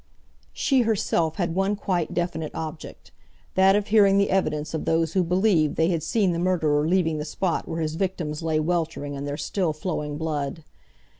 She 0.51 0.81
herself 0.81 1.35
had 1.35 1.53
one 1.53 1.75
quite 1.75 2.11
definite 2.11 2.53
object—that 2.55 3.75
of 3.75 3.87
hearing 3.89 4.17
the 4.17 4.31
evidence 4.31 4.73
of 4.73 4.85
those 4.85 5.13
who 5.13 5.23
believed 5.23 5.75
they 5.75 5.89
had 5.89 6.01
seen 6.01 6.31
the 6.31 6.39
murderer 6.39 6.87
leaving 6.87 7.19
the 7.19 7.23
spot 7.23 7.67
where 7.67 7.81
his 7.81 7.93
victims 7.93 8.41
lay 8.41 8.59
weltering 8.59 9.13
in 9.13 9.25
their 9.25 9.37
still 9.37 9.73
flowing 9.73 10.17
blood. 10.17 10.63